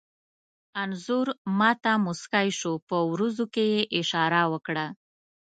انځور 0.81 1.27
ما 1.59 1.71
ته 1.83 1.91
موسکی 2.05 2.49
شو، 2.59 2.73
په 2.87 2.97
وروځو 3.11 3.45
کې 3.53 3.63
یې 3.73 3.81
اشاره 3.99 4.41
وکړه. 4.53 4.85